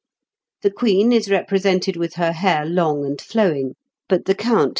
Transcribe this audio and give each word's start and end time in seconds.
The 0.63 0.71
Queen 0.71 1.11
is 1.13 1.29
represented 1.29 1.95
with 1.95 2.15
her 2.15 2.31
hair 2.31 2.65
long 2.65 3.05
and 3.05 3.21
flowing, 3.21 3.75
but 4.09 4.25
the 4.25 4.33
count 4.33 4.49
has 4.49 4.49
his 4.49 4.49
cut 4.49 4.59
short. 4.61 4.69